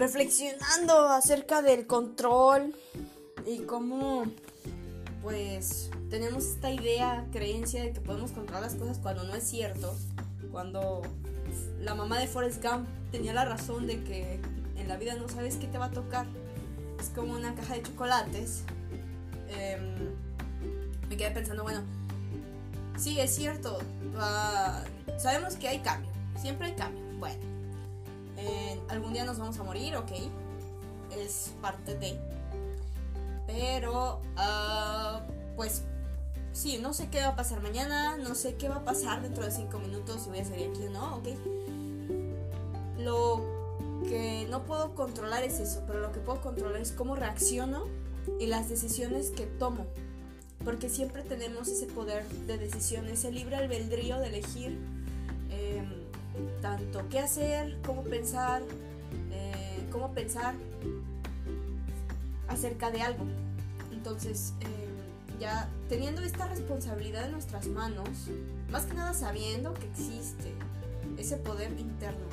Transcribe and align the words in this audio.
reflexionando 0.00 1.08
acerca 1.08 1.60
del 1.60 1.86
control 1.86 2.74
y 3.46 3.58
cómo 3.58 4.24
pues 5.22 5.90
tenemos 6.08 6.46
esta 6.46 6.70
idea, 6.70 7.26
creencia 7.32 7.82
de 7.82 7.92
que 7.92 8.00
podemos 8.00 8.32
controlar 8.32 8.62
las 8.62 8.76
cosas 8.76 8.96
cuando 8.96 9.24
no 9.24 9.34
es 9.34 9.44
cierto, 9.44 9.94
cuando 10.50 11.02
la 11.82 11.94
mamá 11.94 12.18
de 12.18 12.26
Forrest 12.26 12.64
Gump 12.64 12.88
tenía 13.12 13.34
la 13.34 13.44
razón 13.44 13.86
de 13.86 14.02
que 14.02 14.40
en 14.78 14.88
la 14.88 14.96
vida 14.96 15.16
no 15.16 15.28
sabes 15.28 15.56
qué 15.56 15.66
te 15.66 15.76
va 15.76 15.86
a 15.86 15.90
tocar, 15.90 16.24
es 16.98 17.10
como 17.10 17.34
una 17.34 17.54
caja 17.54 17.74
de 17.74 17.82
chocolates. 17.82 18.62
Em, 19.50 20.08
me 21.10 21.16
quedé 21.18 21.30
pensando, 21.30 21.62
bueno, 21.62 21.82
sí, 22.96 23.20
es 23.20 23.34
cierto, 23.34 23.78
ah, 24.16 24.82
sabemos 25.18 25.56
que 25.56 25.68
hay 25.68 25.80
cambio, 25.80 26.10
siempre 26.40 26.68
hay 26.68 26.74
cambio, 26.74 27.02
bueno, 27.18 27.49
algún 28.90 29.12
día 29.12 29.24
nos 29.24 29.38
vamos 29.38 29.58
a 29.58 29.62
morir, 29.62 29.96
ok, 29.96 30.12
es 31.16 31.52
parte 31.60 31.96
de, 31.96 32.18
pero, 33.46 34.20
uh, 34.36 35.20
pues, 35.56 35.82
sí, 36.52 36.78
no 36.78 36.92
sé 36.92 37.08
qué 37.08 37.20
va 37.20 37.28
a 37.28 37.36
pasar 37.36 37.60
mañana, 37.62 38.16
no 38.16 38.34
sé 38.34 38.54
qué 38.56 38.68
va 38.68 38.76
a 38.76 38.84
pasar 38.84 39.22
dentro 39.22 39.44
de 39.44 39.50
5 39.50 39.78
minutos, 39.78 40.22
si 40.22 40.30
voy 40.30 40.38
a 40.40 40.44
salir 40.44 40.70
aquí 40.70 40.86
o 40.86 40.90
no, 40.90 41.16
ok. 41.16 41.28
Lo 42.98 43.60
que 44.08 44.46
no 44.50 44.64
puedo 44.64 44.94
controlar 44.94 45.42
es 45.42 45.58
eso, 45.58 45.82
pero 45.86 46.00
lo 46.00 46.12
que 46.12 46.20
puedo 46.20 46.40
controlar 46.40 46.80
es 46.80 46.92
cómo 46.92 47.16
reacciono 47.16 47.86
y 48.38 48.46
las 48.46 48.68
decisiones 48.68 49.30
que 49.30 49.46
tomo. 49.46 49.86
Porque 50.64 50.90
siempre 50.90 51.22
tenemos 51.22 51.68
ese 51.68 51.86
poder 51.86 52.28
de 52.46 52.58
decisión, 52.58 53.08
ese 53.08 53.32
libre 53.32 53.56
albedrío 53.56 54.18
de 54.18 54.28
elegir 54.28 54.78
tanto 56.60 57.08
qué 57.08 57.20
hacer, 57.20 57.78
cómo 57.84 58.02
pensar, 58.02 58.62
eh, 59.30 59.86
cómo 59.90 60.12
pensar 60.12 60.54
acerca 62.48 62.90
de 62.90 63.02
algo. 63.02 63.24
Entonces, 63.92 64.54
em, 64.60 65.38
ya 65.38 65.68
teniendo 65.88 66.22
esta 66.22 66.46
responsabilidad 66.46 67.26
en 67.26 67.32
nuestras 67.32 67.66
manos, 67.68 68.08
más 68.70 68.86
que 68.86 68.94
nada 68.94 69.14
sabiendo 69.14 69.74
que 69.74 69.86
existe 69.86 70.52
ese 71.16 71.36
poder 71.36 71.78
interno, 71.78 72.26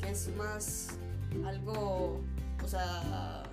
que 0.00 0.10
es 0.10 0.28
más 0.36 0.88
algo, 1.44 2.20
o 2.64 2.68
sea, 2.68 3.44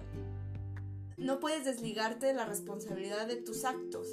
no 1.17 1.39
puedes 1.39 1.65
desligarte 1.65 2.27
de 2.27 2.33
la 2.33 2.45
responsabilidad 2.45 3.27
de 3.27 3.37
tus 3.37 3.63
actos. 3.63 4.07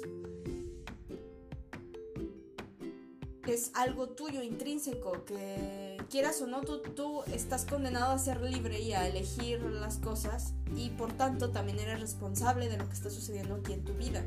Es 3.47 3.71
algo 3.73 4.07
tuyo, 4.07 4.41
intrínseco, 4.41 5.25
que 5.25 5.97
quieras 6.09 6.41
o 6.41 6.47
no, 6.47 6.61
tú, 6.61 7.23
estás 7.33 7.65
condenado 7.65 8.13
a 8.13 8.17
ser 8.17 8.41
libre 8.41 8.79
y 8.79 8.93
a 8.93 9.05
elegir 9.07 9.61
las 9.61 9.97
cosas 9.97 10.53
y 10.77 10.91
por 10.91 11.11
tanto 11.11 11.49
también 11.49 11.79
eres 11.79 11.99
responsable 11.99 12.69
de 12.69 12.77
lo 12.77 12.87
que 12.87 12.93
está 12.93 13.09
sucediendo 13.09 13.55
aquí 13.55 13.73
en 13.73 13.83
tu 13.83 13.93
vida. 13.93 14.23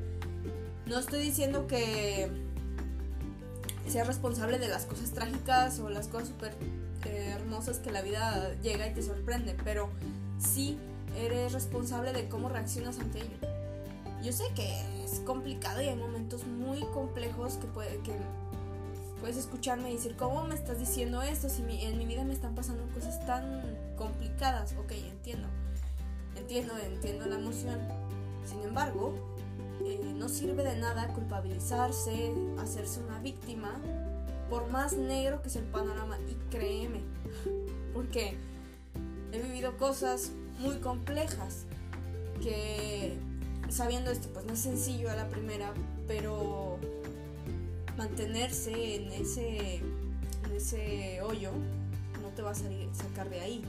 No 0.87 0.99
estoy 0.99 1.21
diciendo 1.23 1.67
que 1.67 2.31
seas 3.89 4.07
responsable 4.07 4.59
de 4.59 4.69
las 4.69 4.85
cosas 4.85 5.13
trágicas 5.13 5.81
o 5.81 5.89
las 5.89 6.09
cosas 6.09 6.29
súper 6.29 6.55
eh, 7.05 7.33
hermosas 7.35 7.79
que 7.79 7.91
la 7.91 8.03
vida 8.03 8.55
llega 8.63 8.87
y 8.87 8.93
te 8.93 9.03
sorprende, 9.03 9.57
pero 9.65 9.89
sí 10.39 10.79
eres 11.17 11.53
responsable 11.53 12.13
de 12.13 12.29
cómo 12.29 12.49
reaccionas 12.49 12.99
ante 12.99 13.21
ello. 13.21 13.37
Yo 14.23 14.33
sé 14.33 14.45
que 14.55 15.05
es 15.05 15.21
complicado 15.21 15.81
y 15.83 15.87
hay 15.87 15.97
momentos 15.97 16.47
muy 16.47 16.81
complejos 16.93 17.55
que, 17.55 17.67
puede, 17.67 17.99
que 18.01 18.13
puedes 19.21 19.37
escucharme 19.37 19.91
y 19.91 19.95
decir, 19.95 20.17
¿cómo 20.17 20.45
me 20.45 20.55
estás 20.55 20.79
diciendo 20.79 21.23
esto? 21.23 21.49
Si 21.49 21.63
en 21.63 21.99
mi 21.99 22.07
vida 22.07 22.25
me 22.25 22.33
están 22.33 22.55
pasando 22.55 22.85
cosas 22.95 23.25
tan 23.27 23.63
complicadas. 23.97 24.75
Ok, 24.79 24.93
entiendo. 24.93 25.49
Entiendo, 26.37 26.75
entiendo 26.79 27.27
la 27.27 27.37
emoción. 27.37 27.79
Sin 28.45 28.63
embargo, 28.63 29.15
eh, 29.85 30.13
no 30.17 30.29
sirve 30.29 30.63
de 30.63 30.77
nada 30.77 31.09
culpabilizarse, 31.09 32.33
hacerse 32.59 33.01
una 33.01 33.19
víctima, 33.21 33.81
por 34.51 34.69
más 34.71 34.93
negro 34.93 35.43
que 35.43 35.51
sea 35.51 35.63
el 35.63 35.69
panorama. 35.69 36.19
Y 36.29 36.35
créeme, 36.51 37.01
porque 37.95 38.37
he 39.33 39.43
vivido 39.43 39.77
cosas 39.77 40.33
muy 40.59 40.77
complejas 40.79 41.65
que 42.43 43.19
sabiendo 43.69 44.11
esto 44.11 44.29
pues 44.33 44.47
no 44.47 44.53
es 44.53 44.61
sencillo 44.61 45.11
a 45.11 45.15
la 45.15 45.29
primera, 45.29 45.73
pero 46.07 46.79
mantenerse 47.97 48.97
en 48.97 49.13
ese, 49.13 49.77
en 49.77 50.53
ese 50.55 51.21
hoyo 51.23 51.53
no 52.23 52.29
te 52.35 52.43
va 52.43 52.51
a 52.51 52.55
sacar 52.55 53.31
de 53.31 53.41
ahí. 53.41 53.63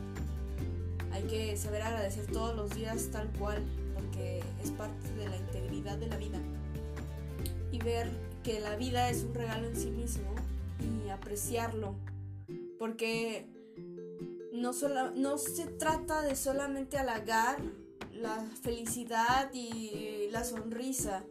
Hay 1.11 1.23
que 1.23 1.57
saber 1.57 1.81
agradecer 1.81 2.27
todos 2.27 2.55
los 2.55 2.75
días 2.75 3.09
tal 3.11 3.31
cual, 3.39 3.63
porque 3.95 4.43
es 4.63 4.71
parte 4.71 5.11
de 5.13 5.29
la 5.29 5.37
integridad 5.37 5.97
de 5.97 6.07
la 6.07 6.17
vida. 6.17 6.39
Y 7.71 7.79
ver 7.79 8.09
que 8.43 8.59
la 8.59 8.75
vida 8.75 9.09
es 9.09 9.23
un 9.23 9.33
regalo 9.33 9.67
en 9.67 9.75
sí 9.75 9.89
mismo 9.89 10.33
y 11.05 11.09
apreciarlo. 11.09 11.95
Porque 12.77 13.47
no, 14.53 14.71
no 15.15 15.37
se 15.37 15.65
trata 15.65 16.21
de 16.21 16.35
solamente 16.35 16.97
halagar 16.97 17.57
la 18.11 18.45
felicidad 18.61 19.51
y 19.53 20.27
la 20.31 20.43
sonrisa, 20.43 21.23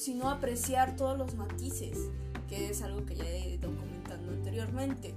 sino 0.00 0.30
apreciar 0.30 0.96
todos 0.96 1.18
los 1.18 1.34
matices, 1.34 1.98
que 2.48 2.70
es 2.70 2.80
algo 2.80 3.04
que 3.04 3.16
ya 3.16 3.24
he 3.24 3.50
ido 3.50 3.70
comentando 3.76 4.32
anteriormente. 4.32 5.14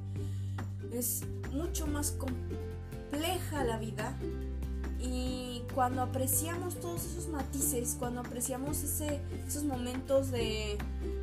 Es 0.92 1.22
mucho 1.54 1.88
más 1.88 2.12
compleja 2.12 3.64
la 3.64 3.78
vida 3.78 4.18
y 5.00 5.64
cuando 5.74 6.02
apreciamos 6.02 6.82
todos 6.82 7.06
esos 7.06 7.30
matices, 7.30 7.96
cuando 7.98 8.20
apreciamos 8.20 8.84
ese, 8.84 9.22
esos 9.48 9.64
momentos 9.64 10.32
de 10.32 10.78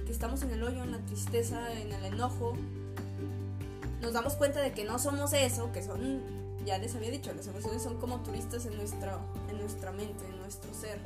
que 0.07 0.11
estamos 0.11 0.43
en 0.43 0.53
el 0.53 0.63
hoyo, 0.63 0.83
en 0.83 0.93
la 0.93 0.99
tristeza, 1.05 1.71
en 1.79 1.93
el 1.93 2.07
enojo, 2.07 2.55
nos 4.01 4.15
damos 4.15 4.37
cuenta 4.37 4.63
de 4.63 4.73
que 4.73 4.85
no 4.85 4.99
somos 4.99 5.35
eso, 5.35 5.71
que 5.71 5.83
son, 5.83 6.23
ya 6.65 6.79
les 6.79 6.95
había 6.95 7.11
dicho, 7.11 7.31
las 7.35 7.47
emociones 7.47 7.83
son 7.83 7.99
como 8.01 8.23
turistas 8.23 8.65
en, 8.65 8.75
nuestra, 8.79 9.19
en 9.51 9.59
nuestra 9.59 9.93
mente, 9.93 10.25
en 10.27 10.39
nuestro 10.39 10.73
ser. 10.73 10.99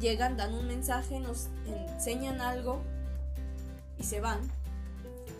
Llegan, 0.00 0.36
dan 0.36 0.54
un 0.54 0.66
mensaje, 0.66 1.20
nos 1.20 1.48
enseñan 1.66 2.40
algo 2.40 2.80
y 3.98 4.04
se 4.04 4.20
van 4.20 4.40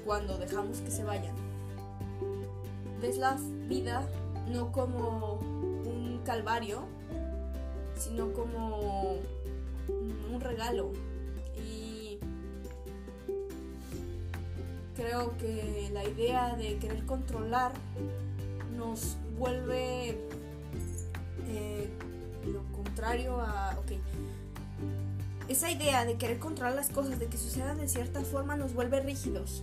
cuando 0.05 0.39
dejamos 0.39 0.79
que 0.79 0.91
se 0.91 1.05
vayan. 1.05 1.35
Ves 3.01 3.19
la 3.19 3.37
vida 3.69 4.09
no 4.49 4.73
como 4.73 5.35
un 5.35 6.21
calvario, 6.25 6.83
sino 7.97 8.33
como 8.33 9.19
un 10.33 10.41
regalo, 10.41 10.93
creo 14.95 15.37
que 15.37 15.91
la 15.93 16.05
idea 16.05 16.57
de 16.57 16.77
querer 16.79 17.05
controlar 17.05 17.73
nos 18.77 19.17
vuelve 19.39 20.17
eh, 21.47 21.89
lo 22.47 22.63
contrario 22.73 23.41
a... 23.41 23.77
Ok. 23.79 23.93
Esa 25.49 25.71
idea 25.71 26.05
de 26.05 26.17
querer 26.17 26.39
controlar 26.39 26.75
las 26.75 26.89
cosas, 26.89 27.19
de 27.19 27.27
que 27.27 27.37
sucedan 27.37 27.79
de 27.79 27.89
cierta 27.89 28.23
forma, 28.23 28.57
nos 28.57 28.75
vuelve 28.75 29.01
rígidos. 29.01 29.63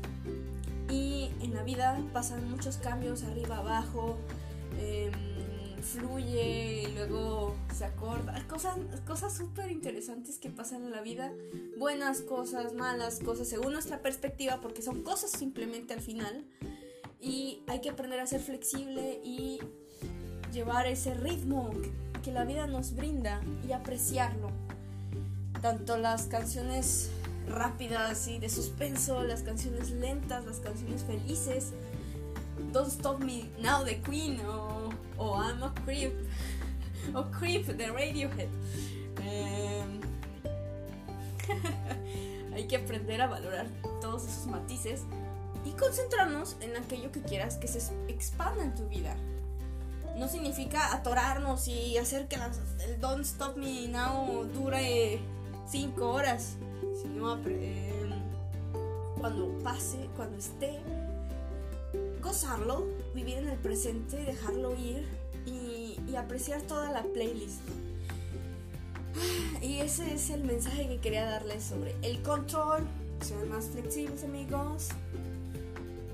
Y 0.90 1.32
en 1.42 1.54
la 1.54 1.64
vida 1.64 2.00
pasan 2.14 2.50
muchos 2.50 2.78
cambios 2.78 3.24
arriba, 3.24 3.58
abajo. 3.58 4.18
Eh, 4.78 5.12
fluye 5.82 6.84
y 6.84 6.94
luego 6.94 7.56
se 7.76 7.86
acorda. 7.86 8.42
Cosas 8.48 8.78
cosas 9.06 9.36
súper 9.36 9.72
interesantes 9.72 10.38
que 10.38 10.50
pasan 10.50 10.84
en 10.84 10.92
la 10.92 11.02
vida. 11.02 11.32
Buenas 11.78 12.22
cosas, 12.22 12.74
malas 12.74 13.20
cosas, 13.20 13.48
según 13.48 13.74
nuestra 13.74 14.02
perspectiva, 14.02 14.62
porque 14.62 14.82
son 14.82 15.04
cosas 15.04 15.32
simplemente 15.32 15.94
al 15.94 16.02
final. 16.02 16.46
Y 17.20 17.62
hay 17.68 17.82
que 17.82 17.90
aprender 17.90 18.20
a 18.20 18.28
ser 18.28 18.42
flexible 18.42 19.22
y 19.24 19.60
llevar 20.52 20.88
ese 20.88 21.14
ritmo 21.14 21.70
que, 22.24 22.32
la 22.32 22.46
vida 22.46 22.68
nos 22.68 22.96
brinda 22.96 23.42
y 23.68 23.72
apreciarlo. 23.72 24.52
Tanto 25.62 25.98
las 25.98 26.24
canciones 26.24 27.10
rápidas 27.48 28.28
y 28.28 28.40
de 28.40 28.50
suspenso, 28.50 29.24
las 29.24 29.42
canciones 29.44 29.92
lentas, 29.92 30.46
las 30.46 30.60
canciones 30.60 31.04
felices. 31.04 31.74
Don't 32.72 32.90
Stop 32.90 33.20
Me 33.20 33.50
Now 33.60 33.84
de 33.84 34.02
Queen 34.02 34.40
o 34.46 34.90
o 35.22 35.40
I'm 35.40 35.64
a 35.64 35.74
Creep 35.86 36.14
o 37.14 37.30
Creep 37.32 37.68
de 37.68 37.88
Radiohead. 37.88 38.50
Em, 39.24 40.02
hay 42.54 42.68
que 42.68 42.78
aprender 42.78 43.22
a 43.22 43.28
valorar 43.28 43.68
todos 44.02 44.28
esos 44.28 44.48
matices 44.48 45.04
y 45.64 45.72
concentrarnos 45.72 46.58
en 46.62 46.76
aquello 46.76 47.12
que 47.12 47.22
quieras 47.22 47.58
que 47.58 47.68
se 47.68 47.80
expanda 48.08 48.64
en 48.64 48.74
tu 48.74 48.88
vida. 48.88 49.16
No 50.18 50.28
significa 50.28 50.94
atorarnos 50.94 51.68
y 51.68 51.98
hacer 51.98 52.28
que 52.28 52.36
el 52.36 53.00
Don't 53.00 53.26
Stop 53.26 53.58
Me 53.58 53.88
Now 53.88 54.46
dure 54.54 55.20
5 55.72 56.06
horas, 56.06 56.58
sino 57.02 57.38
em, 57.46 58.12
cuando 59.18 59.48
pase, 59.64 60.10
cuando 60.18 60.38
esté, 60.38 60.82
gozarlo, 62.22 62.88
vivir 63.16 63.38
en 63.38 63.48
el 63.48 63.58
presente, 63.58 64.18
dejarlo 64.18 64.76
ir 64.76 65.08
y, 65.46 65.98
apreciar 66.18 66.62
toda 66.64 66.92
la 66.92 67.04
playlist. 67.04 67.62
Y 69.62 69.78
ese 69.78 70.14
es 70.14 70.30
el 70.30 70.44
mensaje 70.44 70.88
que 70.90 70.98
quería 70.98 71.26
darles 71.26 71.64
sobre 71.64 71.96
el 72.02 72.22
control. 72.22 72.84
Sean 73.22 73.50
más 73.50 73.68
flexibles 73.68 74.26
amigos. 74.26 74.90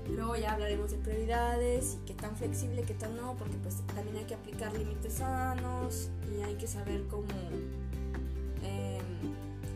Luego 0.08 0.36
ya 0.36 0.52
hablaremos 0.52 0.92
de 0.92 0.98
prioridades 0.98 1.98
y 2.00 2.06
qué 2.06 2.14
tan 2.14 2.36
flexible, 2.36 2.84
qué 2.84 2.94
tan 2.94 3.16
no, 3.16 3.34
porque 3.36 3.56
pues 3.56 3.76
también 3.94 4.16
hay 4.18 4.24
que 4.24 4.34
aplicar 4.34 4.72
límites 4.72 5.14
sanos 5.14 6.08
y 6.32 6.42
hay 6.42 6.54
que 6.54 6.68
saber 6.68 7.04
cómo 7.08 7.26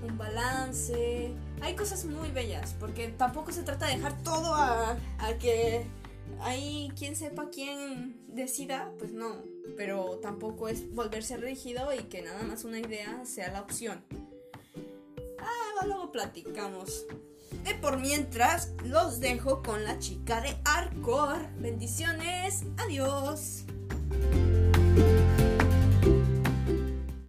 un 0.02 0.18
balance. 0.18 1.34
Hay 1.60 1.74
cosas 1.74 2.04
muy 2.04 2.30
bellas, 2.30 2.74
porque 2.78 3.08
tampoco 3.08 3.52
se 3.52 3.62
trata 3.62 3.86
de 3.86 3.96
dejar 3.96 4.20
todo 4.22 4.54
a, 4.54 4.96
a 5.18 5.38
que 5.38 5.86
ahí 6.40 6.92
quien 6.98 7.16
sepa 7.16 7.50
quién 7.50 8.16
decida, 8.28 8.92
pues 8.98 9.12
no, 9.12 9.36
pero 9.76 10.18
tampoco 10.22 10.68
es 10.68 10.92
volverse 10.94 11.36
rígido 11.36 11.92
y 11.92 12.04
que 12.04 12.22
nada 12.22 12.42
más 12.42 12.64
una 12.64 12.78
idea 12.78 13.24
sea 13.24 13.50
la 13.52 13.60
opción. 13.60 14.02
Ah, 15.38 15.86
luego 15.86 16.12
platicamos. 16.12 17.06
De 17.64 17.74
por 17.74 17.98
mientras, 17.98 18.72
los 18.84 19.20
dejo 19.20 19.62
con 19.62 19.84
la 19.84 19.98
chica 19.98 20.40
de 20.40 20.56
Arcor. 20.64 21.46
Bendiciones, 21.60 22.64
adiós. 22.78 23.64